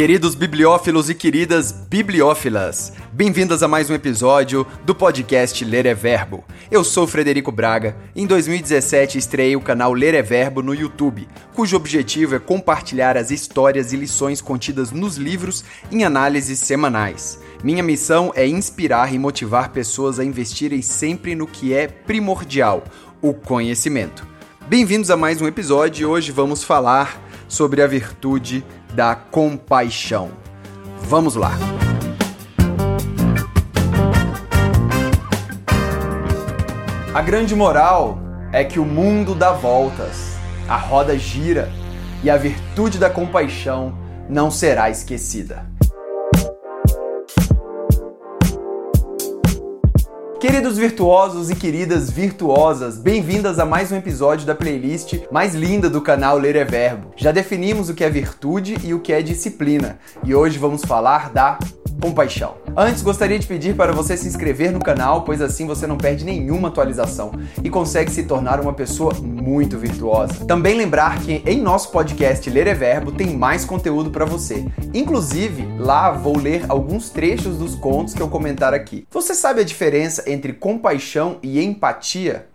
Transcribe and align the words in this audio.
Queridos 0.00 0.34
bibliófilos 0.34 1.10
e 1.10 1.14
queridas 1.14 1.72
bibliófilas, 1.72 2.90
bem-vindas 3.12 3.62
a 3.62 3.68
mais 3.68 3.90
um 3.90 3.94
episódio 3.94 4.66
do 4.82 4.94
podcast 4.94 5.62
Ler 5.62 5.84
é 5.84 5.92
Verbo. 5.92 6.42
Eu 6.70 6.82
sou 6.82 7.06
Frederico 7.06 7.52
Braga 7.52 7.94
e 8.16 8.22
em 8.22 8.26
2017 8.26 9.18
estreiei 9.18 9.56
o 9.56 9.60
canal 9.60 9.92
Ler 9.92 10.14
é 10.14 10.22
Verbo 10.22 10.62
no 10.62 10.74
YouTube, 10.74 11.28
cujo 11.52 11.76
objetivo 11.76 12.34
é 12.34 12.38
compartilhar 12.38 13.18
as 13.18 13.30
histórias 13.30 13.92
e 13.92 13.96
lições 13.98 14.40
contidas 14.40 14.90
nos 14.90 15.18
livros 15.18 15.62
em 15.92 16.02
análises 16.02 16.60
semanais. 16.60 17.38
Minha 17.62 17.82
missão 17.82 18.32
é 18.34 18.46
inspirar 18.46 19.12
e 19.12 19.18
motivar 19.18 19.68
pessoas 19.68 20.18
a 20.18 20.24
investirem 20.24 20.80
sempre 20.80 21.34
no 21.34 21.46
que 21.46 21.74
é 21.74 21.86
primordial, 21.86 22.84
o 23.20 23.34
conhecimento. 23.34 24.26
Bem-vindos 24.66 25.10
a 25.10 25.16
mais 25.16 25.42
um 25.42 25.46
episódio 25.46 26.04
e 26.04 26.06
hoje 26.06 26.32
vamos 26.32 26.64
falar 26.64 27.29
sobre 27.50 27.82
a 27.82 27.86
virtude 27.86 28.64
da 28.94 29.14
compaixão. 29.16 30.30
Vamos 31.02 31.34
lá! 31.34 31.50
A 37.12 37.20
grande 37.20 37.56
moral 37.56 38.20
é 38.52 38.62
que 38.62 38.78
o 38.78 38.84
mundo 38.84 39.34
dá 39.34 39.50
voltas, 39.50 40.36
a 40.68 40.76
roda 40.76 41.18
gira 41.18 41.68
e 42.22 42.30
a 42.30 42.36
virtude 42.36 42.98
da 42.98 43.10
compaixão 43.10 43.98
não 44.28 44.48
será 44.48 44.88
esquecida. 44.88 45.66
Queridos 50.40 50.78
virtuosos 50.78 51.50
e 51.50 51.54
queridas 51.54 52.10
virtuosas, 52.10 52.96
bem-vindas 52.96 53.58
a 53.58 53.66
mais 53.66 53.92
um 53.92 53.96
episódio 53.96 54.46
da 54.46 54.54
playlist 54.54 55.20
mais 55.30 55.54
linda 55.54 55.90
do 55.90 56.00
canal 56.00 56.38
Ler 56.38 56.56
é 56.56 56.64
Verbo. 56.64 57.12
Já 57.14 57.30
definimos 57.30 57.90
o 57.90 57.94
que 57.94 58.02
é 58.02 58.08
virtude 58.08 58.74
e 58.82 58.94
o 58.94 59.00
que 59.00 59.12
é 59.12 59.20
disciplina, 59.20 59.98
e 60.24 60.34
hoje 60.34 60.58
vamos 60.58 60.82
falar 60.82 61.30
da 61.30 61.58
compaixão. 62.00 62.54
Antes, 62.76 63.02
gostaria 63.02 63.38
de 63.38 63.46
pedir 63.46 63.76
para 63.76 63.92
você 63.92 64.16
se 64.16 64.26
inscrever 64.26 64.72
no 64.72 64.80
canal, 64.80 65.22
pois 65.22 65.40
assim 65.42 65.66
você 65.66 65.86
não 65.86 65.96
perde 65.96 66.24
nenhuma 66.24 66.68
atualização 66.68 67.32
e 67.62 67.68
consegue 67.68 68.10
se 68.10 68.24
tornar 68.24 68.60
uma 68.60 68.72
pessoa 68.72 69.12
muito 69.14 69.78
virtuosa. 69.78 70.44
Também 70.46 70.76
lembrar 70.76 71.20
que 71.20 71.42
em 71.46 71.60
nosso 71.60 71.90
podcast 71.90 72.48
Ler 72.48 72.66
é 72.66 72.74
Verbo 72.74 73.12
tem 73.12 73.36
mais 73.36 73.64
conteúdo 73.64 74.10
para 74.10 74.24
você. 74.24 74.64
Inclusive, 74.94 75.66
lá 75.78 76.10
vou 76.10 76.38
ler 76.38 76.64
alguns 76.68 77.10
trechos 77.10 77.58
dos 77.58 77.74
contos 77.74 78.14
que 78.14 78.22
eu 78.22 78.28
comentar 78.28 78.72
aqui. 78.72 79.06
Você 79.10 79.34
sabe 79.34 79.60
a 79.60 79.64
diferença 79.64 80.24
entre 80.26 80.52
compaixão 80.52 81.38
e 81.42 81.62
empatia? 81.62 82.49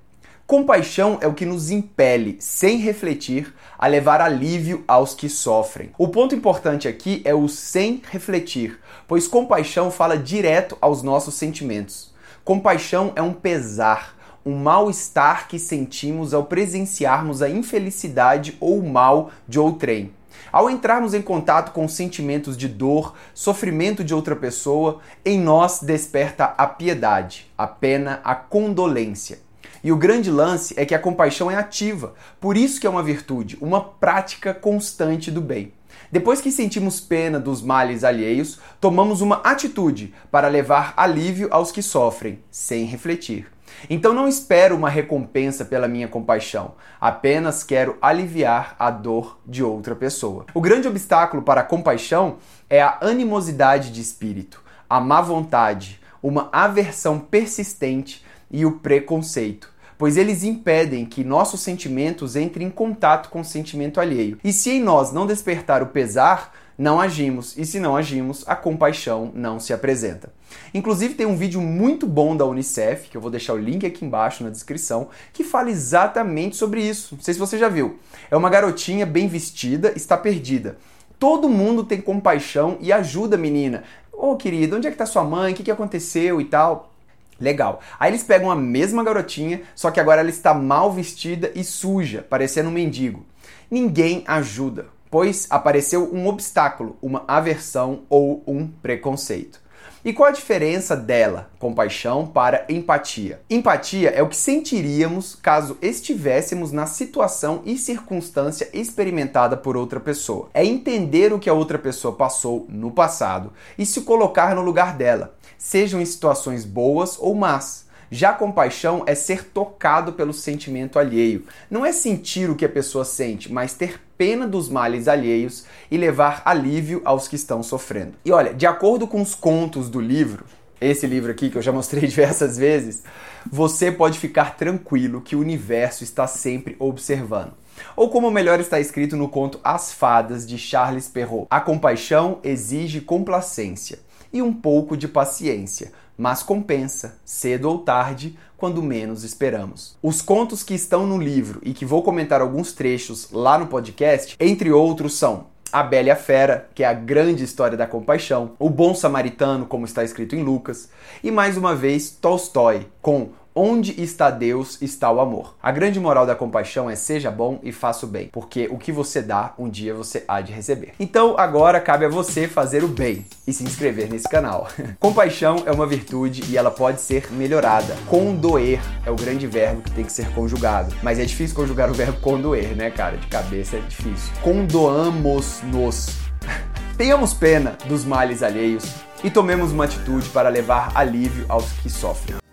Compaixão 0.48 1.18
é 1.22 1.28
o 1.28 1.34
que 1.34 1.44
nos 1.44 1.72
impele, 1.72 2.38
sem 2.40 2.78
refletir, 2.78 3.52
a 3.80 3.88
levar 3.88 4.22
alívio 4.22 4.84
aos 4.88 5.16
que 5.16 5.28
sofrem. 5.28 5.90
O 5.98 6.08
ponto 6.08 6.36
importante 6.36 6.88
aqui 6.88 7.20
é 7.26 7.34
o 7.34 7.48
sem 7.48 8.04
refletir, 8.12 8.80
pois 9.08 9.28
compaixão 9.28 9.90
fala 9.90 10.16
direto 10.16 10.78
aos 10.80 11.02
nossos 11.02 11.34
sentimentos. 11.34 12.14
Compaixão 12.44 13.12
é 13.16 13.24
um 13.24 13.34
pesar, 13.34 14.16
um 14.46 14.56
mal-estar 14.56 15.48
que 15.48 15.58
sentimos 15.58 16.32
ao 16.32 16.44
presenciarmos 16.44 17.42
a 17.42 17.50
infelicidade 17.50 18.56
ou 18.60 18.78
o 18.78 18.88
mal 18.88 19.32
de 19.48 19.60
outrem. 19.60 20.14
Ao 20.52 20.70
entrarmos 20.70 21.16
em 21.16 21.24
contato 21.24 21.72
com 21.72 21.88
sentimentos 21.88 22.56
de 22.56 22.68
dor, 22.68 23.16
sofrimento 23.34 24.04
de 24.04 24.14
outra 24.14 24.36
pessoa, 24.36 25.00
em 25.26 25.40
nós 25.40 25.82
desperta 25.82 26.54
a 26.56 26.68
piedade, 26.68 27.52
a 27.58 27.66
pena, 27.66 28.22
a 28.24 28.36
condolência. 28.36 29.45
E 29.84 29.92
o 29.92 29.98
grande 29.98 30.32
lance 30.32 30.74
é 30.78 30.86
que 30.86 30.96
a 30.96 31.00
compaixão 31.00 31.50
é 31.50 31.56
ativa, 31.56 32.14
por 32.40 32.58
isso 32.58 32.80
que 32.80 32.88
é 32.88 32.90
uma 32.90 33.04
virtude, 33.04 33.58
uma 33.62 33.82
prática 33.82 34.54
constante 34.54 35.30
do 35.32 35.42
bem. 35.42 35.74
Depois 36.12 36.42
que 36.42 36.52
sentimos 36.52 37.00
pena 37.00 37.40
dos 37.40 37.62
males 37.62 38.04
alheios, 38.04 38.60
tomamos 38.80 39.22
uma 39.22 39.38
atitude 39.38 40.14
para 40.32 40.48
levar 40.48 40.94
alívio 40.96 41.48
aos 41.52 41.72
que 41.72 41.82
sofrem, 41.82 42.40
sem 42.52 42.86
refletir. 42.86 43.48
Então 43.90 44.14
não 44.14 44.28
espero 44.28 44.76
uma 44.76 44.90
recompensa 44.90 45.66
pela 45.66 45.88
minha 45.88 46.08
compaixão, 46.08 46.76
apenas 47.00 47.64
quero 47.64 47.98
aliviar 48.02 48.76
a 48.80 48.90
dor 48.90 49.40
de 49.46 49.64
outra 49.64 49.96
pessoa. 49.96 50.46
O 50.54 50.62
grande 50.62 50.88
obstáculo 50.88 51.44
para 51.44 51.62
a 51.62 51.66
compaixão 51.66 52.38
é 52.70 52.82
a 52.82 52.98
animosidade 53.02 53.92
de 53.92 54.02
espírito, 54.02 54.64
a 54.90 55.00
má 55.00 55.22
vontade, 55.22 56.00
uma 56.22 56.50
aversão 56.52 57.20
persistente 57.20 58.24
e 58.56 58.66
o 58.66 58.74
preconceito 58.80 59.76
pois 59.98 60.18
eles 60.18 60.44
impedem 60.44 61.06
que 61.06 61.24
nossos 61.24 61.62
sentimentos 61.62 62.36
entrem 62.36 62.68
em 62.68 62.72
contato 62.72 63.30
com 63.30 63.42
o 63.42 63.46
sentimento 63.46 64.00
alheio. 64.00 64.38
E 64.44 64.52
se 64.52 64.72
em 64.72 64.82
nós 64.82 65.12
não 65.12 65.26
despertar 65.26 65.82
o 65.82 65.88
pesar, 65.88 66.54
não 66.78 67.00
agimos, 67.00 67.58
e 67.58 67.66
se 67.66 67.80
não 67.80 67.96
agimos, 67.96 68.44
a 68.46 68.56
compaixão 68.56 69.32
não 69.34 69.60
se 69.60 69.72
apresenta. 69.72 70.34
Inclusive 70.74 71.14
tem 71.14 71.26
um 71.26 71.38
vídeo 71.38 71.62
muito 71.62 72.06
bom 72.06 72.36
da 72.36 72.46
Unicef, 72.46 73.10
que 73.10 73.16
eu 73.16 73.22
vou 73.22 73.32
deixar 73.32 73.54
o 73.54 73.58
link 73.58 73.86
aqui 73.86 74.04
embaixo 74.04 74.44
na 74.44 74.50
descrição, 74.50 75.08
que 75.32 75.44
fala 75.44 75.70
exatamente 75.70 76.58
sobre 76.58 76.82
isso. 76.82 77.16
Não 77.16 77.24
sei 77.24 77.34
se 77.34 77.40
você 77.40 77.58
já 77.58 77.70
viu. 77.70 77.98
É 78.30 78.36
uma 78.36 78.50
garotinha 78.50 79.06
bem 79.06 79.28
vestida, 79.30 79.94
está 79.96 80.18
perdida. 80.18 80.78
Todo 81.18 81.48
mundo 81.48 81.86
tem 81.86 82.02
compaixão 82.02 82.78
e 82.82 82.92
ajuda 82.92 83.38
a 83.38 83.40
menina. 83.40 83.84
Ô 84.12 84.32
oh, 84.32 84.36
querida, 84.36 84.76
onde 84.76 84.88
é 84.88 84.90
que 84.90 84.96
está 84.96 85.06
sua 85.06 85.24
mãe? 85.24 85.54
O 85.54 85.56
que, 85.56 85.64
que 85.64 85.72
aconteceu 85.72 86.42
e 86.42 86.46
tal? 86.46 86.95
Legal. 87.40 87.82
Aí 88.00 88.12
eles 88.12 88.24
pegam 88.24 88.50
a 88.50 88.56
mesma 88.56 89.04
garotinha, 89.04 89.62
só 89.76 89.92
que 89.92 90.00
agora 90.00 90.22
ela 90.22 90.30
está 90.30 90.54
mal 90.54 90.92
vestida 90.92 91.52
e 91.54 91.64
suja, 91.64 92.26
parecendo 92.30 92.70
um 92.70 92.74
mendigo. 92.74 93.26
Ninguém 93.70 94.24
ajuda, 94.28 94.88
pois 95.10 95.48
apareceu 95.50 96.14
um 96.14 96.28
obstáculo, 96.28 96.98
uma 97.02 97.26
aversão 97.28 98.04
ou 98.10 98.44
um 98.48 98.68
preconceito. 98.68 99.65
E 100.06 100.14
qual 100.14 100.30
a 100.30 100.32
diferença 100.32 100.96
dela, 100.96 101.50
compaixão, 101.58 102.28
para 102.28 102.64
empatia? 102.70 103.42
Empatia 103.50 104.12
é 104.12 104.22
o 104.22 104.30
que 104.30 104.38
sentiríamos 104.38 105.34
caso 105.34 105.80
estivéssemos 105.82 106.72
na 106.72 106.86
situação 106.86 107.64
e 107.66 107.76
circunstância 107.76 108.70
experimentada 108.72 109.58
por 109.58 109.76
outra 109.76 110.00
pessoa. 110.00 110.48
É 110.54 110.64
entender 110.64 111.34
o 111.34 111.40
que 111.40 111.50
a 111.50 111.56
outra 111.56 111.80
pessoa 111.80 112.14
passou 112.14 112.68
no 112.70 112.92
passado 112.92 113.52
e 113.80 113.84
se 113.84 114.02
colocar 114.02 114.54
no 114.54 114.62
lugar 114.62 114.96
dela 114.96 115.34
sejam 115.58 116.00
em 116.00 116.06
situações 116.06 116.66
boas 116.66 117.18
ou 117.20 117.34
más. 117.34 117.85
Já 118.12 118.34
compaixão 118.34 119.04
é 119.06 119.16
ser 119.16 119.46
tocado 119.46 120.14
pelo 120.14 120.34
sentimento 120.34 121.00
alheio. 121.00 121.46
Não 121.70 121.86
é 121.86 121.92
sentir 121.92 122.50
o 122.50 122.56
que 122.56 122.66
a 122.66 122.70
pessoa 122.70 123.04
sente, 123.04 123.52
mas 123.52 123.74
ter 123.74 124.00
pena 124.18 124.48
dos 124.48 124.70
males 124.70 125.08
alheios 125.08 125.66
e 125.90 125.98
levar 125.98 126.42
alívio 126.46 127.02
aos 127.04 127.28
que 127.28 127.36
estão 127.36 127.64
sofrendo. 127.64 128.14
E 128.24 128.32
olha, 128.32 128.54
de 128.54 128.66
acordo 128.66 129.08
com 129.08 129.22
os 129.22 129.34
contos 129.34 129.90
do 129.90 130.00
livro, 130.00 130.46
esse 130.80 131.08
livro 131.08 131.32
aqui 131.32 131.50
que 131.50 131.58
eu 131.58 131.62
já 131.62 131.72
mostrei 131.72 132.06
diversas 132.08 132.58
vezes, 132.58 133.04
você 133.50 133.92
pode 133.92 134.20
ficar 134.20 134.56
tranquilo 134.56 135.22
que 135.22 135.36
o 135.36 135.40
universo 135.40 136.04
está 136.04 136.28
sempre 136.28 136.76
observando. 136.80 137.54
Ou 137.96 138.10
como 138.10 138.32
melhor 138.32 138.60
está 138.60 138.80
escrito 138.80 139.18
no 139.18 139.28
conto 139.28 139.60
As 139.64 139.92
Fadas 139.92 140.48
de 140.48 140.58
Charles 140.58 141.10
Perrault: 141.10 141.48
A 141.50 141.60
compaixão 141.60 142.40
exige 142.44 143.02
complacência 143.02 144.00
e 144.36 144.42
um 144.42 144.54
pouco 144.54 144.98
de 144.98 145.08
paciência, 145.08 145.94
mas 146.18 146.44
compensa, 146.44 147.18
cedo 147.24 147.70
ou 147.70 147.80
tarde, 147.80 148.38
quando 148.58 148.84
menos 148.84 149.24
esperamos. 149.24 149.98
Os 150.04 150.22
contos 150.22 150.62
que 150.62 150.74
estão 150.74 151.08
no 151.08 151.18
livro 151.18 151.62
e 151.64 151.74
que 151.74 151.86
vou 151.86 152.04
comentar 152.04 152.42
alguns 152.42 152.74
trechos 152.74 153.32
lá 153.32 153.58
no 153.58 153.68
podcast, 153.68 154.36
entre 154.38 154.74
outros, 154.74 155.14
são 155.14 155.48
a 155.72 155.82
Bela 155.82 156.18
Fera, 156.18 156.70
que 156.76 156.84
é 156.84 156.88
a 156.88 156.94
grande 156.94 157.46
história 157.46 157.78
da 157.78 157.88
compaixão, 157.88 158.52
O 158.60 158.70
Bom 158.70 158.94
Samaritano, 158.94 159.66
como 159.66 159.86
está 159.86 160.04
escrito 160.04 160.36
em 160.36 160.44
Lucas, 160.44 160.90
e 161.24 161.32
mais 161.32 161.56
uma 161.56 161.74
vez 161.74 162.10
Tolstói, 162.10 162.88
com 163.02 163.30
Onde 163.58 164.04
está 164.04 164.30
Deus, 164.30 164.82
está 164.82 165.10
o 165.10 165.22
amor. 165.22 165.56
A 165.64 165.72
grande 165.72 165.98
moral 165.98 166.26
da 166.26 166.36
compaixão 166.36 166.90
é 166.90 166.96
seja 166.98 167.32
bom 167.32 167.58
e 167.64 167.72
faça 167.72 168.06
o 168.06 168.10
bem, 168.10 168.28
porque 168.30 168.68
o 168.70 168.78
que 168.78 168.92
você 168.92 169.22
dá, 169.22 169.54
um 169.58 169.70
dia 169.70 169.94
você 169.94 170.26
há 170.28 170.42
de 170.42 170.52
receber. 170.52 170.92
Então 171.00 171.36
agora 171.38 171.80
cabe 171.80 172.04
a 172.04 172.10
você 172.10 172.50
fazer 172.50 172.84
o 172.84 172.88
bem 172.90 173.26
e 173.48 173.54
se 173.54 173.64
inscrever 173.64 174.10
nesse 174.10 174.28
canal. 174.28 174.68
compaixão 175.00 175.64
é 175.66 175.72
uma 175.72 175.88
virtude 175.88 176.44
e 176.52 176.58
ela 176.58 176.70
pode 176.70 177.00
ser 177.00 177.32
melhorada. 177.32 177.96
Condoer 178.10 178.82
é 179.06 179.10
o 179.10 179.16
grande 179.16 179.48
verbo 179.48 179.82
que 179.84 179.92
tem 179.92 180.04
que 180.04 180.12
ser 180.12 180.30
conjugado. 180.34 180.94
Mas 181.02 181.18
é 181.18 181.24
difícil 181.24 181.56
conjugar 181.56 181.90
o 181.90 181.94
verbo 181.94 182.20
condoer, 182.20 182.76
né, 182.76 182.92
cara? 182.92 183.16
De 183.16 183.28
cabeça 183.28 183.78
é 183.78 183.80
difícil. 183.80 184.34
Condoamos-nos. 184.42 186.08
Tenhamos 186.98 187.34
pena 187.34 187.78
dos 187.86 188.04
males 188.04 188.44
alheios 188.44 188.84
e 189.24 189.30
tomemos 189.30 189.72
uma 189.72 189.86
atitude 189.86 190.28
para 190.28 190.50
levar 190.50 190.92
alívio 190.94 191.46
aos 191.48 191.72
que 191.72 191.90
sofrem. 191.90 192.45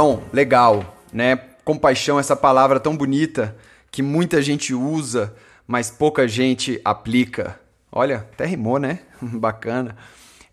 Bom, 0.00 0.22
legal, 0.32 0.96
né? 1.12 1.34
Compaixão, 1.64 2.20
essa 2.20 2.36
palavra 2.36 2.78
tão 2.78 2.96
bonita 2.96 3.56
que 3.90 4.00
muita 4.00 4.40
gente 4.40 4.72
usa, 4.72 5.34
mas 5.66 5.90
pouca 5.90 6.28
gente 6.28 6.80
aplica. 6.84 7.58
Olha, 7.90 8.18
até 8.18 8.46
rimou, 8.46 8.78
né? 8.78 9.00
Bacana. 9.20 9.96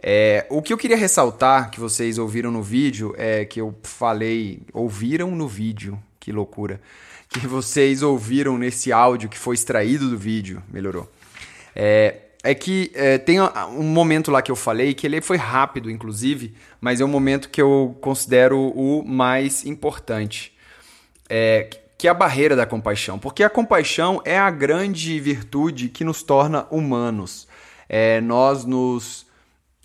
É, 0.01 0.47
o 0.49 0.63
que 0.63 0.73
eu 0.73 0.77
queria 0.79 0.97
ressaltar, 0.97 1.69
que 1.69 1.79
vocês 1.79 2.17
ouviram 2.17 2.49
no 2.49 2.63
vídeo, 2.63 3.13
é 3.19 3.45
que 3.45 3.61
eu 3.61 3.75
falei. 3.83 4.63
Ouviram 4.73 5.29
no 5.35 5.47
vídeo, 5.47 6.01
que 6.19 6.31
loucura. 6.31 6.81
Que 7.29 7.45
vocês 7.45 8.01
ouviram 8.01 8.57
nesse 8.57 8.91
áudio 8.91 9.29
que 9.29 9.37
foi 9.37 9.53
extraído 9.53 10.09
do 10.09 10.17
vídeo, 10.17 10.63
melhorou. 10.73 11.07
É, 11.75 12.15
é 12.45 12.53
que 12.53 12.91
é, 12.93 13.17
tem 13.17 13.41
um 13.41 13.83
momento 13.83 14.29
lá 14.29 14.39
que 14.39 14.51
eu 14.51 14.55
falei 14.55 14.93
que 14.93 15.07
ele 15.07 15.19
foi 15.19 15.35
rápido, 15.35 15.89
inclusive, 15.89 16.53
mas 16.79 17.01
é 17.01 17.05
um 17.05 17.07
momento 17.07 17.49
que 17.49 17.59
eu 17.59 17.97
considero 17.99 18.59
o 18.59 19.03
mais 19.03 19.65
importante. 19.65 20.53
É, 21.27 21.67
que 21.97 22.07
é 22.07 22.11
a 22.11 22.13
barreira 22.13 22.55
da 22.55 22.65
compaixão. 22.65 23.17
Porque 23.17 23.43
a 23.43 23.49
compaixão 23.49 24.21
é 24.23 24.37
a 24.37 24.51
grande 24.51 25.19
virtude 25.19 25.89
que 25.89 26.03
nos 26.03 26.21
torna 26.21 26.67
humanos. 26.69 27.47
É, 27.89 28.21
nós 28.21 28.63
nos 28.63 29.25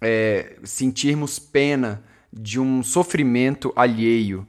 é, 0.03 0.57
sentirmos 0.63 1.39
pena 1.39 2.05
de 2.31 2.61
um 2.61 2.83
sofrimento 2.83 3.73
alheio, 3.75 4.47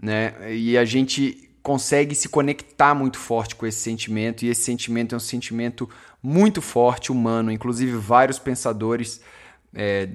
né? 0.00 0.34
E 0.52 0.76
a 0.76 0.84
gente 0.84 1.50
consegue 1.62 2.14
se 2.14 2.28
conectar 2.28 2.94
muito 2.94 3.16
forte 3.16 3.56
com 3.56 3.66
esse 3.66 3.78
sentimento, 3.78 4.44
e 4.44 4.50
esse 4.50 4.60
sentimento 4.60 5.14
é 5.14 5.16
um 5.16 5.20
sentimento 5.20 5.88
muito 6.24 6.62
forte, 6.62 7.12
humano. 7.12 7.52
Inclusive, 7.52 7.98
vários 7.98 8.38
pensadores 8.38 9.20
é, 9.74 10.08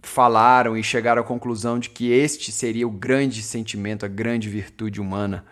falaram 0.00 0.76
e 0.76 0.84
chegaram 0.84 1.20
à 1.20 1.24
conclusão 1.24 1.80
de 1.80 1.90
que 1.90 2.12
este 2.12 2.52
seria 2.52 2.86
o 2.86 2.90
grande 2.92 3.42
sentimento, 3.42 4.06
a 4.06 4.08
grande 4.08 4.48
virtude 4.48 5.00
humana. 5.00 5.44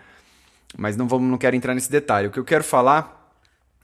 Mas 0.79 0.97
não, 0.97 1.08
vamos, 1.08 1.29
não 1.29 1.37
quero 1.37 1.56
entrar 1.56 1.75
nesse 1.75 1.91
detalhe. 1.91 2.29
O 2.29 2.31
que 2.31 2.38
eu 2.38 2.44
quero 2.44 2.62
falar 2.62 3.35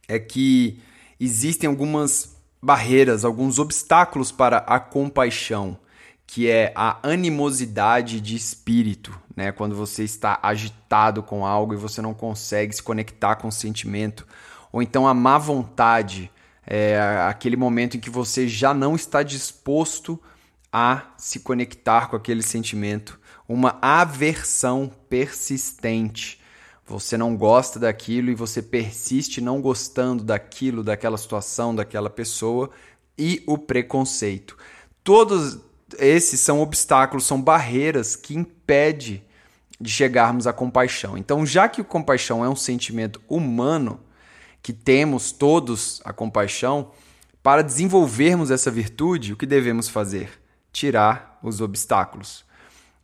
é 0.07 0.21
que 0.21 0.81
existem 1.19 1.69
algumas 1.69 2.37
barreiras, 2.63 3.25
alguns 3.25 3.59
obstáculos 3.59 4.31
para 4.31 4.59
a 4.59 4.79
compaixão, 4.79 5.77
que 6.25 6.49
é 6.49 6.73
a 6.77 6.99
animosidade 7.03 8.21
de 8.21 8.37
espírito, 8.37 9.19
né? 9.35 9.51
Quando 9.51 9.75
você 9.75 10.05
está 10.05 10.39
agitado 10.41 11.21
com 11.21 11.45
algo 11.45 11.75
e 11.75 11.77
você 11.77 12.01
não 12.01 12.15
consegue 12.15 12.73
se 12.73 12.83
conectar 12.83 13.35
com 13.37 13.49
o 13.49 13.53
sentimento, 13.53 14.25
ou 14.73 14.83
então 14.83 15.07
a 15.07 15.13
má 15.13 15.37
vontade, 15.37 16.31
é 16.67 16.99
aquele 17.29 17.57
momento 17.57 17.97
em 17.97 18.01
que 18.01 18.11
você 18.11 18.49
já 18.49 18.73
não 18.73 18.95
está 18.95 19.23
disposto 19.23 20.19
a 20.73 21.13
se 21.19 21.41
conectar 21.41 22.09
com 22.09 22.17
aquele 22.17 22.43
sentimento, 22.43 23.21
uma 23.47 23.79
aversão 23.83 24.91
persistente. 25.09 26.41
Você 26.87 27.17
não 27.17 27.37
gosta 27.37 27.79
daquilo 27.79 28.31
e 28.31 28.35
você 28.35 28.63
persiste 28.63 29.41
não 29.41 29.61
gostando 29.61 30.25
daquilo, 30.25 30.83
daquela 30.83 31.19
situação, 31.19 31.75
daquela 31.75 32.09
pessoa 32.09 32.71
e 33.19 33.43
o 33.47 33.59
preconceito. 33.59 34.57
Todos 35.05 35.59
esses 35.99 36.41
são 36.41 36.61
obstáculos, 36.61 37.27
são 37.27 37.41
barreiras 37.41 38.17
que 38.17 38.35
impedem 38.35 39.23
de 39.81 39.91
chegarmos 39.91 40.47
à 40.47 40.53
compaixão. 40.53 41.19
Então, 41.19 41.45
já 41.45 41.69
que 41.69 41.81
o 41.81 41.85
compaixão 41.85 42.45
é 42.45 42.49
um 42.49 42.57
sentimento 42.57 43.21
humano, 43.29 44.01
que 44.63 44.73
temos 44.73 45.33
todos 45.33 46.01
a 46.05 46.13
compaixão, 46.13 46.91
para 47.43 47.63
desenvolvermos 47.63 48.51
essa 48.51 48.71
virtude, 48.71 49.33
o 49.33 49.37
que 49.37 49.47
devemos 49.47 49.89
fazer? 49.89 50.31
Tirar 50.73 51.39
os 51.43 51.61
obstáculos. 51.61 52.45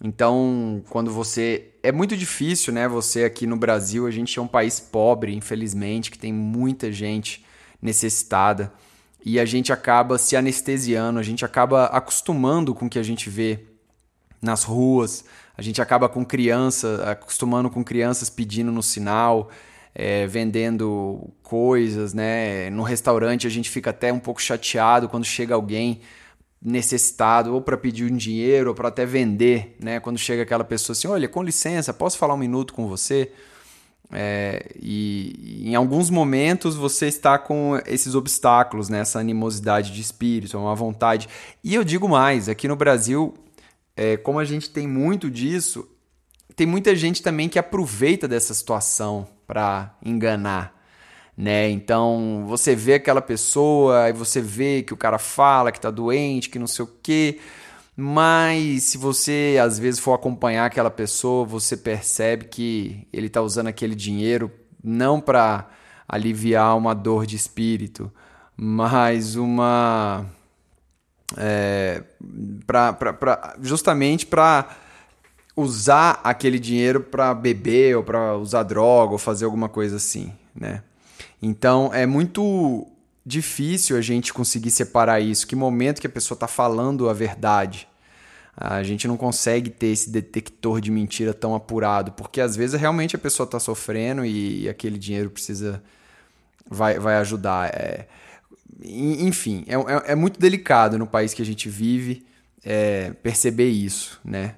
Então, 0.00 0.82
quando 0.88 1.10
você. 1.10 1.70
É 1.82 1.90
muito 1.90 2.16
difícil, 2.16 2.72
né? 2.72 2.86
Você 2.86 3.24
aqui 3.24 3.46
no 3.46 3.56
Brasil, 3.56 4.06
a 4.06 4.10
gente 4.10 4.38
é 4.38 4.42
um 4.42 4.46
país 4.46 4.78
pobre, 4.78 5.34
infelizmente, 5.34 6.10
que 6.10 6.18
tem 6.18 6.32
muita 6.32 6.92
gente 6.92 7.44
necessitada. 7.82 8.72
E 9.24 9.40
a 9.40 9.44
gente 9.44 9.72
acaba 9.72 10.16
se 10.16 10.36
anestesiando, 10.36 11.18
a 11.18 11.22
gente 11.22 11.44
acaba 11.44 11.86
acostumando 11.86 12.72
com 12.74 12.86
o 12.86 12.88
que 12.88 12.98
a 12.98 13.02
gente 13.02 13.28
vê 13.28 13.64
nas 14.40 14.62
ruas, 14.62 15.24
a 15.56 15.62
gente 15.62 15.82
acaba 15.82 16.08
com 16.08 16.24
criança, 16.24 17.02
acostumando 17.10 17.68
com 17.68 17.82
crianças 17.82 18.30
pedindo 18.30 18.70
no 18.70 18.82
sinal, 18.82 19.50
é, 19.98 20.28
vendendo 20.28 21.28
coisas, 21.42 22.14
né? 22.14 22.70
No 22.70 22.84
restaurante 22.84 23.48
a 23.48 23.50
gente 23.50 23.68
fica 23.68 23.90
até 23.90 24.12
um 24.12 24.20
pouco 24.20 24.40
chateado 24.40 25.08
quando 25.08 25.24
chega 25.24 25.56
alguém 25.56 26.00
necessitado 26.62 27.52
ou 27.52 27.60
para 27.60 27.76
pedir 27.76 28.10
um 28.10 28.16
dinheiro 28.16 28.68
ou 28.68 28.74
para 28.76 28.88
até 28.88 29.04
vender, 29.04 29.76
né? 29.82 29.98
Quando 29.98 30.16
chega 30.16 30.44
aquela 30.44 30.62
pessoa 30.62 30.94
assim, 30.94 31.08
olha, 31.08 31.28
com 31.28 31.42
licença, 31.42 31.92
posso 31.92 32.16
falar 32.16 32.34
um 32.34 32.38
minuto 32.38 32.72
com 32.74 32.86
você? 32.86 33.32
É, 34.12 34.70
e, 34.80 35.64
em 35.66 35.74
alguns 35.74 36.10
momentos 36.10 36.76
você 36.76 37.08
está 37.08 37.36
com 37.36 37.78
esses 37.84 38.14
obstáculos, 38.14 38.88
né? 38.88 39.00
essa 39.00 39.18
animosidade 39.18 39.92
de 39.92 40.00
espírito, 40.00 40.56
uma 40.56 40.76
vontade. 40.76 41.28
E 41.62 41.74
eu 41.74 41.82
digo 41.82 42.08
mais, 42.08 42.48
aqui 42.48 42.68
no 42.68 42.76
Brasil, 42.76 43.34
é, 43.96 44.16
como 44.16 44.38
a 44.38 44.44
gente 44.44 44.70
tem 44.70 44.86
muito 44.86 45.28
disso, 45.28 45.86
tem 46.54 46.66
muita 46.66 46.94
gente 46.94 47.20
também 47.20 47.48
que 47.48 47.58
aproveita 47.58 48.28
dessa 48.28 48.54
situação 48.54 49.26
para 49.48 49.96
enganar 50.04 50.78
né? 51.38 51.70
Então 51.70 52.44
você 52.48 52.74
vê 52.74 52.94
aquela 52.94 53.22
pessoa 53.22 54.08
e 54.08 54.12
você 54.12 54.40
vê 54.40 54.82
que 54.82 54.92
o 54.92 54.96
cara 54.96 55.20
fala 55.20 55.70
que 55.70 55.80
tá 55.80 55.88
doente, 55.88 56.50
que 56.50 56.58
não 56.58 56.66
sei 56.66 56.84
o 56.84 56.90
quê. 57.00 57.38
Mas 57.96 58.84
se 58.84 58.98
você 58.98 59.56
às 59.62 59.78
vezes 59.78 60.00
for 60.00 60.14
acompanhar 60.14 60.66
aquela 60.66 60.90
pessoa, 60.90 61.44
você 61.44 61.76
percebe 61.76 62.46
que 62.46 63.06
ele 63.12 63.28
tá 63.28 63.40
usando 63.40 63.68
aquele 63.68 63.94
dinheiro 63.94 64.50
não 64.82 65.20
para 65.20 65.68
aliviar 66.08 66.76
uma 66.76 66.92
dor 66.92 67.24
de 67.24 67.36
espírito, 67.36 68.12
mas 68.56 69.36
uma 69.36 70.26
é, 71.36 72.02
justamente 73.60 74.26
para 74.26 74.76
usar 75.58 76.20
aquele 76.22 76.56
dinheiro 76.56 77.00
para 77.00 77.34
beber 77.34 77.96
ou 77.96 78.04
para 78.04 78.36
usar 78.36 78.62
droga 78.62 79.12
ou 79.12 79.18
fazer 79.18 79.44
alguma 79.44 79.68
coisa 79.68 79.96
assim, 79.96 80.32
né? 80.54 80.84
Então 81.42 81.92
é 81.92 82.06
muito 82.06 82.86
difícil 83.26 83.96
a 83.96 84.00
gente 84.00 84.32
conseguir 84.32 84.70
separar 84.70 85.18
isso. 85.18 85.46
Que 85.48 85.56
momento 85.56 86.00
que 86.00 86.06
a 86.06 86.10
pessoa 86.10 86.36
está 86.36 86.46
falando 86.46 87.08
a 87.08 87.12
verdade? 87.12 87.88
A 88.56 88.84
gente 88.84 89.08
não 89.08 89.16
consegue 89.16 89.68
ter 89.68 89.88
esse 89.88 90.10
detector 90.10 90.80
de 90.80 90.92
mentira 90.92 91.34
tão 91.34 91.54
apurado, 91.54 92.12
porque 92.12 92.40
às 92.40 92.54
vezes 92.54 92.80
realmente 92.80 93.16
a 93.16 93.18
pessoa 93.18 93.44
está 93.44 93.58
sofrendo 93.58 94.24
e 94.24 94.68
aquele 94.68 94.96
dinheiro 94.96 95.28
precisa 95.28 95.82
vai, 96.70 97.00
vai 97.00 97.16
ajudar. 97.16 97.68
É, 97.74 98.06
enfim, 98.84 99.64
é, 99.66 99.74
é, 99.74 100.12
é, 100.12 100.14
muito 100.14 100.38
delicado 100.38 100.96
no 100.96 101.06
país 101.06 101.34
que 101.34 101.42
a 101.42 101.44
gente 101.44 101.68
vive 101.68 102.24
é, 102.64 103.10
perceber 103.22 103.68
isso, 103.68 104.20
né? 104.24 104.54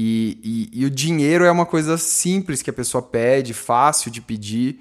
E, 0.00 0.38
e, 0.72 0.80
e 0.82 0.84
o 0.84 0.90
dinheiro 0.90 1.44
é 1.44 1.50
uma 1.50 1.66
coisa 1.66 1.98
simples 1.98 2.62
que 2.62 2.70
a 2.70 2.72
pessoa 2.72 3.02
pede, 3.02 3.52
fácil 3.52 4.12
de 4.12 4.20
pedir 4.20 4.78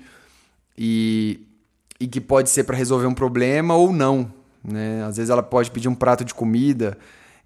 e, 0.77 1.39
e 1.99 2.07
que 2.07 2.21
pode 2.21 2.51
ser 2.51 2.65
para 2.65 2.77
resolver 2.77 3.07
um 3.07 3.15
problema 3.15 3.73
ou 3.73 3.91
não. 3.91 4.31
Né? 4.63 5.03
Às 5.03 5.17
vezes 5.17 5.31
ela 5.31 5.41
pode 5.41 5.71
pedir 5.71 5.87
um 5.87 5.95
prato 5.95 6.23
de 6.23 6.35
comida 6.35 6.95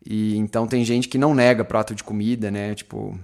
e 0.06 0.36
então 0.36 0.68
tem 0.68 0.84
gente 0.84 1.08
que 1.08 1.18
não 1.18 1.34
nega 1.34 1.64
prato 1.64 1.96
de 1.96 2.04
comida, 2.04 2.52
né? 2.52 2.76
Tipo, 2.76 3.18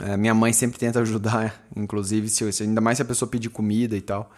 é, 0.00 0.16
minha 0.16 0.32
mãe 0.32 0.54
sempre 0.54 0.78
tenta 0.78 1.00
ajudar, 1.00 1.62
inclusive 1.76 2.30
se, 2.30 2.62
ainda 2.62 2.80
mais 2.80 2.96
se 2.96 3.02
a 3.02 3.04
pessoa 3.04 3.30
pedir 3.30 3.50
comida 3.50 3.94
e 3.94 4.00
tal. 4.00 4.32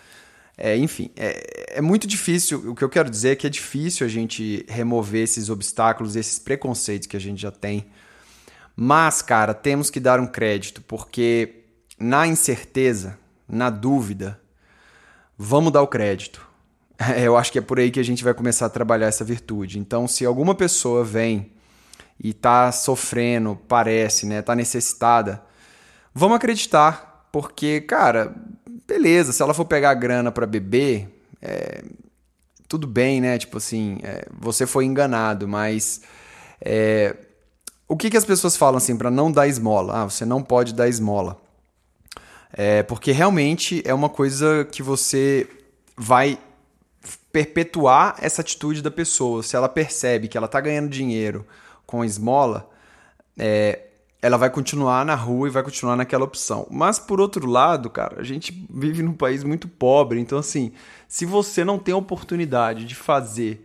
É, 0.57 0.77
enfim, 0.77 1.13
é, 1.15 1.77
é, 1.77 1.81
muito 1.81 2.09
difícil. 2.09 2.73
O 2.73 2.75
que 2.75 2.83
eu 2.83 2.89
quero 2.89 3.09
dizer 3.09 3.29
é 3.29 3.37
que 3.37 3.47
é 3.47 3.51
difícil 3.51 4.05
a 4.05 4.11
gente 4.11 4.67
remover 4.69 5.23
esses 5.23 5.49
obstáculos, 5.49 6.17
esses 6.17 6.41
preconceitos 6.41 7.07
que 7.07 7.17
a 7.17 7.21
gente 7.21 7.41
já 7.41 7.53
tem. 7.53 7.87
Mas, 8.81 9.21
cara, 9.23 9.55
temos 9.55 9.91
que 9.91 9.99
dar 9.99 10.21
um 10.21 10.27
crédito, 10.29 10.81
porque 10.83 11.65
na 11.99 12.29
incerteza, 12.29 13.19
na 13.49 13.71
dúvida, 13.71 14.41
vamos 15.37 15.73
dar 15.73 15.83
o 15.83 15.89
crédito. 15.89 16.47
Eu 17.21 17.37
acho 17.37 17.51
que 17.51 17.59
é 17.59 17.61
por 17.61 17.81
aí 17.81 17.91
que 17.91 17.99
a 17.99 18.05
gente 18.05 18.23
vai 18.23 18.33
começar 18.33 18.67
a 18.67 18.71
trabalhar 18.71 19.09
essa 19.09 19.25
virtude. 19.25 19.81
Então, 19.81 20.07
se 20.07 20.25
alguma 20.25 20.55
pessoa 20.55 21.03
vem 21.03 21.51
e 22.23 22.31
está 22.31 22.71
sofrendo, 22.71 23.59
parece, 23.67 24.27
né, 24.27 24.43
tá 24.43 24.55
necessitada, 24.55 25.43
vamos 26.15 26.37
acreditar, 26.37 27.29
porque, 27.33 27.81
cara, 27.81 28.33
beleza, 28.87 29.33
se 29.33 29.43
ela 29.43 29.55
for 29.55 29.65
pegar 29.65 29.93
grana 29.95 30.31
para 30.31 30.47
beber, 30.47 31.21
é, 31.43 31.83
tudo 32.69 32.87
bem, 32.87 33.21
né? 33.21 33.39
Tipo 33.39 33.59
assim, 33.59 33.99
é, 34.05 34.25
você 34.39 34.69
foi 34.69 34.85
enganado, 34.85 35.49
mas 35.49 36.01
é, 36.61 37.17
o 37.89 37.97
que, 37.97 38.11
que 38.11 38.17
as 38.17 38.25
pessoas 38.25 38.57
falam 38.57 38.77
assim 38.77 38.97
para 38.97 39.11
não 39.11 39.33
dar 39.33 39.49
esmola? 39.49 40.03
Ah, 40.03 40.05
você 40.05 40.27
não 40.27 40.43
pode 40.43 40.75
dar 40.75 40.89
esmola. 40.89 41.41
É, 42.53 42.83
porque 42.83 43.13
realmente 43.13 43.83
é 43.85 43.95
uma 43.95 44.09
coisa 44.09 44.67
que 44.71 44.83
você 44.83 45.49
vai 45.97 46.39
perpetuar 47.33 48.17
essa 48.21 48.43
atitude 48.43 48.83
da 48.83 48.91
pessoa. 48.91 49.43
Se 49.43 49.57
ela 49.57 49.69
percebe 49.69 50.29
que 50.29 50.37
ela 50.37 50.47
está 50.47 50.61
ganhando 50.61 50.89
dinheiro 50.89 51.47
com 51.87 52.05
esmola, 52.05 52.69
é, 53.39 53.81
ela 54.21 54.37
vai 54.37 54.51
continuar 54.51 55.05
na 55.05 55.15
rua 55.15 55.49
e 55.49 55.51
vai 55.51 55.63
continuar 55.63 55.97
naquela 55.97 56.25
opção. 56.25 56.67
Mas 56.71 56.99
por 56.99 57.21
outro 57.21 57.47
lado, 57.47 57.89
cara, 57.89 58.21
a 58.21 58.25
gente 58.25 58.67
vive 58.69 59.03
num 59.03 59.13
país 59.15 59.45
muito 59.45 59.69
pobre, 59.69 60.21
então 60.21 60.39
assim, 60.39 60.73
se 61.07 61.25
você 61.25 61.65
não 61.65 61.79
tem 61.79 61.95
a 61.95 61.99
oportunidade 61.99 62.85
de 62.85 62.95
fazer 62.95 63.65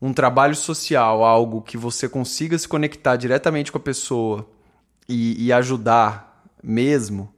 um 0.00 0.12
trabalho 0.12 0.54
social, 0.54 1.24
algo 1.24 1.62
que 1.62 1.76
você 1.76 2.08
consiga 2.08 2.58
se 2.58 2.68
conectar 2.68 3.16
diretamente 3.16 3.72
com 3.72 3.78
a 3.78 3.80
pessoa 3.80 4.48
e, 5.08 5.46
e 5.46 5.52
ajudar 5.52 6.44
mesmo, 6.62 7.32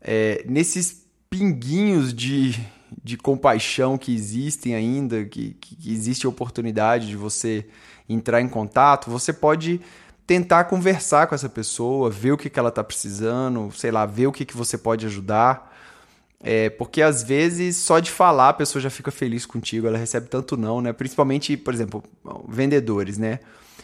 é, 0.00 0.44
nesses 0.48 1.06
pinguinhos 1.28 2.12
de, 2.12 2.58
de 3.02 3.16
compaixão 3.16 3.96
que 3.96 4.14
existem 4.14 4.74
ainda, 4.74 5.24
que, 5.24 5.54
que 5.54 5.92
existe 5.92 6.26
a 6.26 6.28
oportunidade 6.28 7.06
de 7.06 7.16
você 7.16 7.66
entrar 8.08 8.40
em 8.40 8.48
contato, 8.48 9.10
você 9.10 9.32
pode 9.32 9.80
tentar 10.26 10.64
conversar 10.64 11.26
com 11.26 11.34
essa 11.34 11.48
pessoa, 11.48 12.10
ver 12.10 12.32
o 12.32 12.36
que, 12.36 12.48
que 12.48 12.58
ela 12.58 12.68
está 12.68 12.82
precisando, 12.82 13.70
sei 13.72 13.90
lá, 13.90 14.06
ver 14.06 14.26
o 14.26 14.32
que, 14.32 14.44
que 14.44 14.56
você 14.56 14.78
pode 14.78 15.04
ajudar. 15.06 15.69
É, 16.42 16.70
porque 16.70 17.02
às 17.02 17.22
vezes 17.22 17.76
só 17.76 17.98
de 17.98 18.10
falar 18.10 18.48
a 18.48 18.54
pessoa 18.54 18.80
já 18.80 18.88
fica 18.88 19.10
feliz 19.10 19.44
contigo, 19.44 19.86
ela 19.86 19.98
recebe 19.98 20.26
tanto 20.26 20.56
não, 20.56 20.80
né? 20.80 20.92
Principalmente, 20.92 21.56
por 21.56 21.74
exemplo, 21.74 22.02
vendedores, 22.48 23.18
né? 23.18 23.40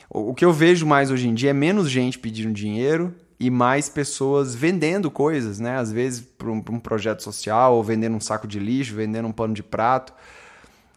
O, 0.08 0.30
o 0.30 0.34
que 0.34 0.44
eu 0.44 0.52
vejo 0.52 0.86
mais 0.86 1.10
hoje 1.10 1.28
em 1.28 1.34
dia 1.34 1.50
é 1.50 1.52
menos 1.52 1.90
gente 1.90 2.18
pedindo 2.18 2.52
dinheiro 2.54 3.14
e 3.38 3.50
mais 3.50 3.90
pessoas 3.90 4.54
vendendo 4.54 5.10
coisas, 5.10 5.60
né? 5.60 5.76
Às 5.76 5.92
vezes 5.92 6.20
para 6.20 6.50
um, 6.50 6.64
um, 6.70 6.80
projeto 6.80 7.22
social, 7.22 7.74
ou 7.74 7.84
vendendo 7.84 8.16
um 8.16 8.20
saco 8.20 8.46
de 8.46 8.58
lixo, 8.58 8.94
vendendo 8.94 9.28
um 9.28 9.32
pano 9.32 9.52
de 9.52 9.62
prato. 9.62 10.14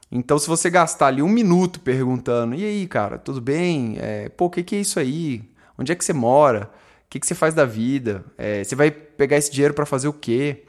Então, 0.09 0.39
se 0.39 0.47
você 0.47 0.69
gastar 0.69 1.07
ali 1.07 1.21
um 1.21 1.29
minuto 1.29 1.81
perguntando, 1.81 2.55
e 2.55 2.63
aí, 2.63 2.87
cara, 2.87 3.17
tudo 3.17 3.41
bem? 3.41 3.97
É, 3.99 4.29
pô, 4.29 4.45
o 4.45 4.49
que, 4.49 4.63
que 4.63 4.75
é 4.75 4.79
isso 4.79 4.99
aí? 4.99 5.43
Onde 5.77 5.91
é 5.91 5.95
que 5.95 6.03
você 6.03 6.13
mora? 6.13 6.71
O 7.05 7.09
que, 7.09 7.19
que 7.19 7.27
você 7.27 7.35
faz 7.35 7.53
da 7.53 7.65
vida? 7.65 8.23
É, 8.37 8.63
você 8.63 8.75
vai 8.75 8.89
pegar 8.89 9.37
esse 9.37 9.51
dinheiro 9.51 9.73
para 9.73 9.85
fazer 9.85 10.07
o 10.07 10.13
quê? 10.13 10.63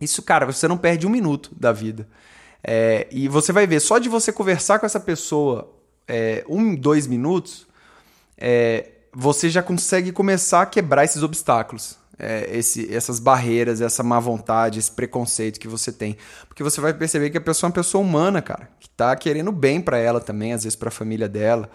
Isso, 0.00 0.22
cara, 0.22 0.46
você 0.46 0.66
não 0.66 0.78
perde 0.78 1.06
um 1.06 1.10
minuto 1.10 1.50
da 1.54 1.72
vida. 1.72 2.08
É, 2.62 3.06
e 3.10 3.28
você 3.28 3.52
vai 3.52 3.66
ver, 3.66 3.80
só 3.80 3.98
de 3.98 4.08
você 4.08 4.32
conversar 4.32 4.78
com 4.78 4.86
essa 4.86 5.00
pessoa 5.00 5.72
é, 6.06 6.44
um, 6.48 6.74
dois 6.74 7.06
minutos, 7.06 7.66
é, 8.36 8.86
você 9.12 9.48
já 9.48 9.62
consegue 9.62 10.12
começar 10.12 10.62
a 10.62 10.66
quebrar 10.66 11.04
esses 11.04 11.22
obstáculos. 11.22 11.98
É, 12.22 12.54
esse, 12.54 12.94
essas 12.94 13.18
barreiras, 13.18 13.80
essa 13.80 14.02
má 14.02 14.20
vontade, 14.20 14.78
esse 14.78 14.92
preconceito 14.92 15.58
que 15.58 15.66
você 15.66 15.90
tem. 15.90 16.18
Porque 16.46 16.62
você 16.62 16.78
vai 16.78 16.92
perceber 16.92 17.30
que 17.30 17.38
a 17.38 17.40
pessoa 17.40 17.68
é 17.68 17.70
uma 17.70 17.74
pessoa 17.74 18.04
humana, 18.04 18.42
cara, 18.42 18.68
que 18.78 18.90
tá 18.90 19.16
querendo 19.16 19.50
bem 19.50 19.80
para 19.80 19.96
ela 19.96 20.20
também, 20.20 20.52
às 20.52 20.64
vezes 20.64 20.76
para 20.76 20.88
a 20.88 20.92
família 20.92 21.26
dela. 21.26 21.70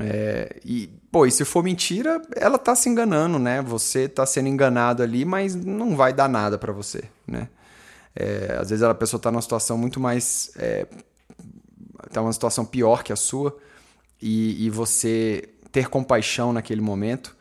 É, 0.00 0.60
e, 0.64 0.88
pô, 1.10 1.26
e 1.26 1.30
se 1.30 1.44
for 1.44 1.62
mentira, 1.62 2.20
ela 2.36 2.58
tá 2.58 2.74
se 2.74 2.88
enganando, 2.88 3.38
né? 3.38 3.62
Você 3.62 4.08
tá 4.08 4.24
sendo 4.26 4.48
enganado 4.48 5.02
ali, 5.02 5.24
mas 5.24 5.54
não 5.54 5.96
vai 5.96 6.12
dar 6.12 6.28
nada 6.28 6.58
para 6.58 6.72
você, 6.72 7.04
né? 7.26 7.48
É, 8.16 8.56
às 8.60 8.70
vezes 8.70 8.82
a 8.82 8.94
pessoa 8.94 9.20
tá 9.20 9.30
numa 9.30 9.42
situação 9.42 9.76
muito 9.76 10.00
mais. 10.00 10.52
É, 10.56 10.86
tá 12.12 12.20
numa 12.20 12.32
situação 12.32 12.64
pior 12.64 13.02
que 13.02 13.12
a 13.12 13.16
sua, 13.16 13.56
e, 14.20 14.66
e 14.66 14.70
você 14.70 15.48
ter 15.72 15.88
compaixão 15.88 16.52
naquele 16.52 16.80
momento 16.80 17.36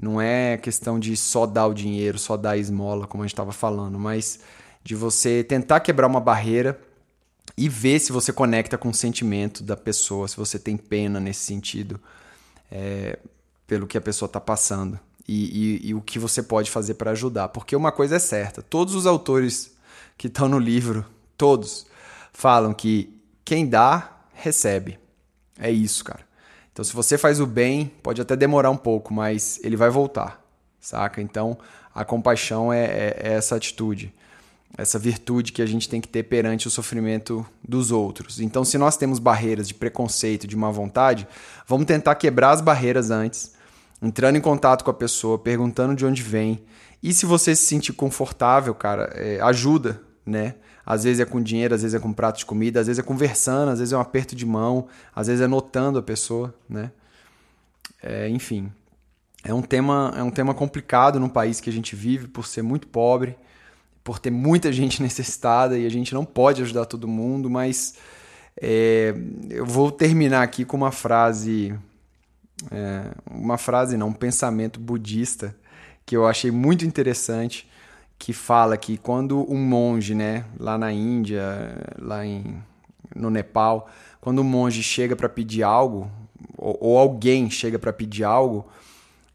não 0.00 0.20
é 0.20 0.56
questão 0.56 0.98
de 0.98 1.16
só 1.16 1.46
dar 1.46 1.66
o 1.66 1.74
dinheiro, 1.74 2.18
só 2.18 2.36
dar 2.36 2.52
a 2.52 2.56
esmola, 2.56 3.06
como 3.06 3.22
a 3.22 3.26
gente 3.26 3.34
estava 3.34 3.52
falando, 3.52 3.98
mas 3.98 4.40
de 4.82 4.94
você 4.94 5.44
tentar 5.44 5.80
quebrar 5.80 6.06
uma 6.06 6.20
barreira 6.20 6.80
e 7.56 7.68
ver 7.68 7.98
se 7.98 8.12
você 8.12 8.32
conecta 8.32 8.78
com 8.78 8.88
o 8.88 8.94
sentimento 8.94 9.62
da 9.62 9.76
pessoa, 9.76 10.28
se 10.28 10.36
você 10.36 10.58
tem 10.58 10.76
pena 10.76 11.20
nesse 11.20 11.40
sentido, 11.40 12.00
é, 12.70 13.18
pelo 13.66 13.86
que 13.86 13.98
a 13.98 14.00
pessoa 14.00 14.26
está 14.26 14.40
passando. 14.40 14.98
E, 15.28 15.78
e, 15.84 15.88
e, 15.90 15.94
o 15.94 16.00
que 16.00 16.18
você 16.18 16.42
pode 16.42 16.70
fazer 16.70 16.94
para 16.94 17.12
ajudar. 17.12 17.48
Porque 17.48 17.76
uma 17.76 17.92
coisa 17.92 18.16
é 18.16 18.18
certa: 18.18 18.62
todos 18.62 18.94
os 18.94 19.06
autores 19.06 19.72
que 20.18 20.26
estão 20.26 20.48
no 20.48 20.58
livro, 20.58 21.04
todos, 21.36 21.86
falam 22.32 22.74
que 22.74 23.16
quem 23.44 23.68
dá, 23.68 24.22
recebe. 24.34 24.98
É 25.58 25.70
isso, 25.70 26.04
cara. 26.04 26.26
Então, 26.72 26.84
se 26.84 26.92
você 26.94 27.18
faz 27.18 27.40
o 27.40 27.46
bem, 27.46 27.92
pode 28.02 28.20
até 28.20 28.34
demorar 28.34 28.70
um 28.70 28.76
pouco, 28.76 29.12
mas 29.12 29.60
ele 29.62 29.76
vai 29.76 29.90
voltar, 29.90 30.42
saca? 30.80 31.20
Então, 31.20 31.58
a 31.94 32.04
compaixão 32.04 32.72
é, 32.72 32.84
é, 32.84 33.20
é 33.22 33.32
essa 33.34 33.56
atitude 33.56 34.14
essa 34.76 34.98
virtude 34.98 35.52
que 35.52 35.62
a 35.62 35.66
gente 35.66 35.88
tem 35.88 36.00
que 36.00 36.08
ter 36.08 36.22
perante 36.24 36.66
o 36.66 36.70
sofrimento 36.70 37.44
dos 37.66 37.90
outros. 37.90 38.40
Então, 38.40 38.64
se 38.64 38.78
nós 38.78 38.96
temos 38.96 39.18
barreiras 39.18 39.68
de 39.68 39.74
preconceito, 39.74 40.46
de 40.46 40.56
má 40.56 40.70
vontade, 40.70 41.26
vamos 41.66 41.86
tentar 41.86 42.14
quebrar 42.14 42.52
as 42.52 42.60
barreiras 42.60 43.10
antes, 43.10 43.52
entrando 44.00 44.36
em 44.36 44.40
contato 44.40 44.84
com 44.84 44.90
a 44.90 44.94
pessoa, 44.94 45.38
perguntando 45.38 45.94
de 45.94 46.06
onde 46.06 46.22
vem. 46.22 46.62
E 47.02 47.12
se 47.12 47.26
você 47.26 47.54
se 47.54 47.64
sentir 47.64 47.92
confortável, 47.92 48.74
cara, 48.74 49.10
é, 49.14 49.40
ajuda, 49.40 50.00
né? 50.24 50.54
Às 50.84 51.04
vezes 51.04 51.20
é 51.20 51.24
com 51.24 51.42
dinheiro, 51.42 51.74
às 51.74 51.82
vezes 51.82 51.94
é 51.94 52.00
com 52.00 52.12
prato 52.12 52.38
de 52.38 52.46
comida, 52.46 52.80
às 52.80 52.86
vezes 52.86 52.98
é 52.98 53.02
conversando, 53.02 53.70
às 53.70 53.78
vezes 53.78 53.92
é 53.92 53.96
um 53.96 54.00
aperto 54.00 54.34
de 54.34 54.46
mão, 54.46 54.88
às 55.14 55.26
vezes 55.26 55.42
é 55.42 55.46
notando 55.46 55.98
a 55.98 56.02
pessoa, 56.02 56.54
né? 56.68 56.90
É, 58.02 58.28
enfim, 58.28 58.72
é 59.44 59.52
um 59.52 59.62
tema 59.62 60.12
é 60.16 60.22
um 60.22 60.30
tema 60.30 60.54
complicado 60.54 61.20
no 61.20 61.28
país 61.28 61.60
que 61.60 61.68
a 61.68 61.72
gente 61.72 61.94
vive 61.94 62.28
por 62.28 62.46
ser 62.46 62.62
muito 62.62 62.86
pobre 62.86 63.36
por 64.02 64.18
ter 64.18 64.30
muita 64.30 64.70
gente 64.72 65.02
necessitada 65.02 65.78
e 65.78 65.86
a 65.86 65.90
gente 65.90 66.14
não 66.14 66.24
pode 66.24 66.62
ajudar 66.62 66.86
todo 66.86 67.08
mundo, 67.08 67.48
mas 67.48 67.94
é, 68.60 69.14
eu 69.48 69.64
vou 69.64 69.90
terminar 69.90 70.42
aqui 70.42 70.64
com 70.64 70.76
uma 70.76 70.92
frase, 70.92 71.74
é, 72.70 73.10
uma 73.30 73.56
frase 73.56 73.96
não, 73.96 74.08
um 74.08 74.12
pensamento 74.12 74.78
budista 74.78 75.56
que 76.04 76.16
eu 76.16 76.26
achei 76.26 76.50
muito 76.50 76.84
interessante, 76.84 77.68
que 78.18 78.32
fala 78.32 78.76
que 78.76 78.98
quando 78.98 79.50
um 79.50 79.56
monge, 79.56 80.14
né, 80.14 80.44
lá 80.58 80.76
na 80.76 80.92
Índia, 80.92 81.42
lá 81.98 82.26
em, 82.26 82.62
no 83.14 83.30
Nepal, 83.30 83.88
quando 84.20 84.40
um 84.40 84.44
monge 84.44 84.82
chega 84.82 85.16
para 85.16 85.28
pedir 85.28 85.62
algo, 85.62 86.10
ou, 86.58 86.76
ou 86.80 86.98
alguém 86.98 87.48
chega 87.48 87.78
para 87.78 87.92
pedir 87.92 88.24
algo, 88.24 88.66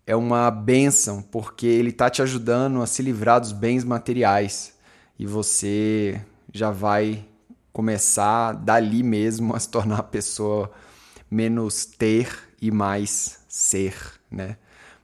é 0.07 0.15
uma 0.15 0.51
benção, 0.51 1.21
porque 1.21 1.65
ele 1.65 1.89
está 1.89 2.09
te 2.09 2.21
ajudando 2.21 2.81
a 2.81 2.87
se 2.87 3.01
livrar 3.01 3.39
dos 3.39 3.51
bens 3.51 3.83
materiais 3.83 4.73
e 5.17 5.25
você 5.25 6.21
já 6.53 6.69
vai 6.69 7.25
começar 7.73 8.53
dali 8.53 9.01
mesmo 9.01 9.55
a 9.55 9.59
se 9.59 9.69
tornar 9.69 9.95
uma 9.95 10.03
pessoa 10.03 10.71
menos 11.29 11.85
ter 11.85 12.29
e 12.61 12.69
mais 12.69 13.39
ser, 13.47 13.95
né? 14.29 14.57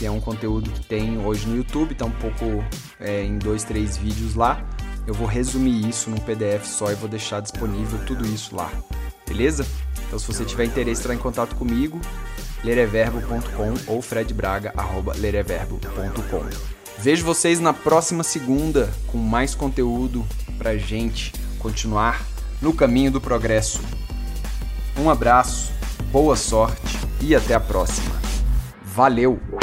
que 0.03 0.07
é 0.07 0.11
um 0.11 0.19
conteúdo 0.19 0.69
que 0.69 0.85
tem 0.85 1.17
hoje 1.17 1.47
no 1.47 1.55
YouTube, 1.55 1.95
tá 1.95 2.03
um 2.03 2.11
pouco 2.11 2.61
é, 2.99 3.23
em 3.23 3.37
dois, 3.37 3.63
três 3.63 3.95
vídeos 3.95 4.35
lá. 4.35 4.61
Eu 5.07 5.13
vou 5.13 5.25
resumir 5.25 5.87
isso 5.87 6.09
num 6.09 6.17
PDF 6.17 6.65
só 6.65 6.91
e 6.91 6.95
vou 6.95 7.07
deixar 7.07 7.39
disponível 7.39 7.97
tudo 8.05 8.25
isso 8.25 8.53
lá, 8.53 8.69
beleza? 9.25 9.65
Então, 10.05 10.19
se 10.19 10.27
você 10.27 10.43
tiver 10.43 10.65
interesse, 10.65 10.99
entrar 10.99 11.15
em 11.15 11.17
contato 11.17 11.55
comigo, 11.55 12.01
lereverbo.com 12.65 13.75
ou 13.87 14.01
fredbraga.lereverbo.com. 14.01 16.49
Vejo 16.99 17.23
vocês 17.23 17.61
na 17.61 17.71
próxima 17.71 18.25
segunda 18.25 18.91
com 19.07 19.17
mais 19.17 19.55
conteúdo 19.55 20.25
pra 20.57 20.75
gente 20.75 21.31
continuar 21.59 22.21
no 22.61 22.73
caminho 22.73 23.09
do 23.09 23.21
progresso. 23.21 23.79
Um 24.99 25.09
abraço, 25.09 25.71
boa 26.11 26.35
sorte 26.35 26.99
e 27.21 27.33
até 27.33 27.53
a 27.53 27.59
próxima. 27.61 28.21
Valeu! 28.83 29.62